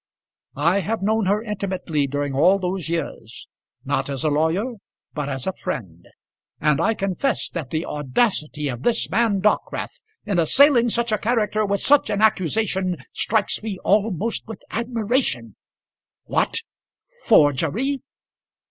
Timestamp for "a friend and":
5.45-6.81